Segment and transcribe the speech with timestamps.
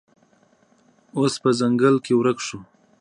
[1.19, 2.59] اس په ځنګل کې ورک شو.